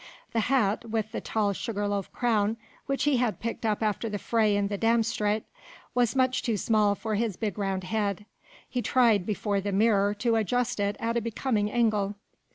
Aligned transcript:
The 0.33 0.39
hat, 0.49 0.89
with 0.89 1.11
the 1.11 1.21
tall 1.21 1.53
sugar 1.53 1.87
loaf 1.87 2.11
crown, 2.11 2.57
which 2.87 3.03
he 3.03 3.17
had 3.17 3.39
picked 3.39 3.67
up 3.67 3.83
after 3.83 4.09
the 4.09 4.17
fray 4.17 4.55
in 4.55 4.67
the 4.67 4.75
Dam 4.75 5.03
Straat, 5.03 5.43
was 5.93 6.15
much 6.15 6.41
too 6.41 6.57
small 6.57 6.95
for 6.95 7.13
his 7.13 7.37
big 7.37 7.59
round 7.59 7.83
head. 7.83 8.25
He 8.67 8.81
tried, 8.81 9.27
before 9.27 9.61
the 9.61 9.71
mirror, 9.71 10.15
to 10.15 10.37
adjust 10.37 10.79
it 10.79 10.95
at 10.99 11.17
a 11.17 11.21
becoming 11.21 11.69
angle. 11.69 12.15